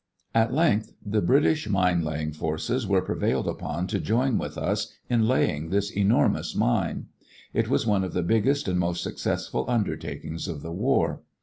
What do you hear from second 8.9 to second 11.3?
successful undertakings of the war.